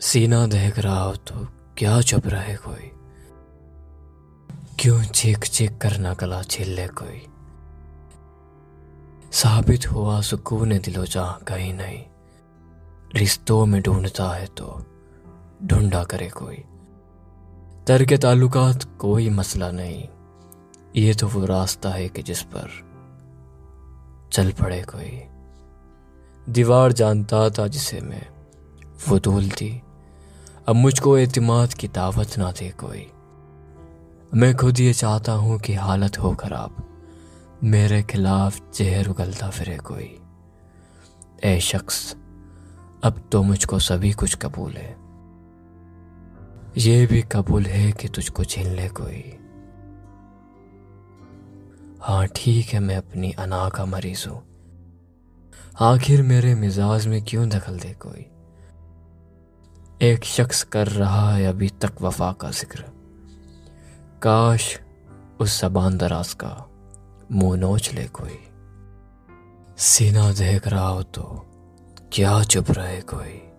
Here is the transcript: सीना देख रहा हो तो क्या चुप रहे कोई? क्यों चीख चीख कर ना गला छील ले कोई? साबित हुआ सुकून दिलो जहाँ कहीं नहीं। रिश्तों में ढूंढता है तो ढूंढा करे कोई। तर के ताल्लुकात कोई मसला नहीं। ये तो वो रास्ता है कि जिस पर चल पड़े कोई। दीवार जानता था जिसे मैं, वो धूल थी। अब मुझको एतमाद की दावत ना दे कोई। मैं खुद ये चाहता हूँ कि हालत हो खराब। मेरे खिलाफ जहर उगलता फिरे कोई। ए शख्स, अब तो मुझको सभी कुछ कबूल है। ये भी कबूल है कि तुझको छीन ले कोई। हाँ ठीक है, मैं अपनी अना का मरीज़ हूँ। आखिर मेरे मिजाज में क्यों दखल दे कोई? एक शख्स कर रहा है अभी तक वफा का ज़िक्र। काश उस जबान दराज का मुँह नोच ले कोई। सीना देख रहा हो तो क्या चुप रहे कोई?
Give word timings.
सीना 0.00 0.46
देख 0.46 0.78
रहा 0.78 1.02
हो 1.02 1.16
तो 1.16 1.48
क्या 1.76 2.00
चुप 2.00 2.26
रहे 2.26 2.56
कोई? 2.56 2.90
क्यों 4.78 5.02
चीख 5.02 5.38
चीख 5.38 5.78
कर 5.78 5.96
ना 5.96 6.14
गला 6.14 6.42
छील 6.42 6.70
ले 6.70 6.88
कोई? 6.88 7.26
साबित 9.32 9.92
हुआ 9.92 10.20
सुकून 10.20 10.78
दिलो 10.78 11.04
जहाँ 11.04 11.38
कहीं 11.48 11.74
नहीं। 11.74 12.04
रिश्तों 13.14 13.66
में 13.66 13.82
ढूंढता 13.82 14.32
है 14.32 14.46
तो 14.46 14.86
ढूंढा 15.64 16.04
करे 16.04 16.28
कोई। 16.28 16.64
तर 17.86 18.04
के 18.04 18.16
ताल्लुकात 18.16 18.98
कोई 18.98 19.30
मसला 19.30 19.70
नहीं। 19.70 20.08
ये 20.96 21.14
तो 21.14 21.28
वो 21.28 21.44
रास्ता 21.44 21.90
है 21.90 22.08
कि 22.08 22.22
जिस 22.22 22.42
पर 22.42 22.68
चल 24.32 24.52
पड़े 24.52 24.82
कोई। 24.82 25.22
दीवार 26.52 26.92
जानता 26.92 27.50
था 27.50 27.66
जिसे 27.66 28.00
मैं, 28.00 28.28
वो 29.08 29.18
धूल 29.18 29.50
थी। 29.50 29.82
अब 30.70 30.76
मुझको 30.76 31.18
एतमाद 31.18 31.74
की 31.74 31.88
दावत 31.88 32.38
ना 32.38 32.52
दे 32.52 32.70
कोई। 32.70 33.06
मैं 34.34 34.56
खुद 34.56 34.80
ये 34.80 34.92
चाहता 34.92 35.32
हूँ 35.32 35.58
कि 35.58 35.74
हालत 35.74 36.18
हो 36.18 36.34
खराब। 36.34 36.98
मेरे 37.64 38.02
खिलाफ 38.02 38.60
जहर 38.74 39.08
उगलता 39.08 39.50
फिरे 39.50 39.76
कोई। 39.76 40.18
ए 41.44 41.60
शख्स, 41.60 42.16
अब 43.04 43.28
तो 43.32 43.42
मुझको 43.42 43.78
सभी 43.78 44.12
कुछ 44.12 44.34
कबूल 44.34 44.72
है। 44.72 44.96
ये 46.76 47.06
भी 47.06 47.22
कबूल 47.22 47.66
है 47.66 47.92
कि 47.92 48.08
तुझको 48.08 48.44
छीन 48.44 48.66
ले 48.66 48.88
कोई। 48.88 49.38
हाँ 52.02 52.26
ठीक 52.26 52.66
है, 52.66 52.80
मैं 52.80 52.96
अपनी 52.96 53.32
अना 53.32 53.68
का 53.68 53.84
मरीज़ 53.84 54.28
हूँ। 54.28 54.42
आखिर 55.80 56.22
मेरे 56.22 56.54
मिजाज 56.54 57.06
में 57.06 57.24
क्यों 57.24 57.48
दखल 57.48 57.78
दे 57.78 57.92
कोई? 57.92 58.26
एक 60.02 60.24
शख्स 60.24 60.62
कर 60.62 60.86
रहा 60.86 61.34
है 61.34 61.46
अभी 61.46 61.68
तक 61.68 61.92
वफा 62.02 62.32
का 62.32 62.50
ज़िक्र। 62.50 62.82
काश 64.22 64.80
उस 65.40 65.60
जबान 65.60 65.98
दराज 65.98 66.32
का 66.34 66.68
मुँह 67.32 67.58
नोच 67.58 67.92
ले 67.94 68.04
कोई। 68.04 68.38
सीना 69.78 70.32
देख 70.32 70.68
रहा 70.68 70.88
हो 70.88 71.02
तो 71.02 71.22
क्या 72.12 72.42
चुप 72.42 72.70
रहे 72.70 73.00
कोई? 73.00 73.49